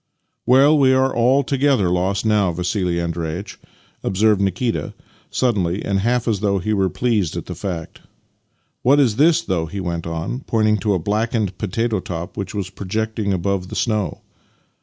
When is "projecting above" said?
12.71-13.67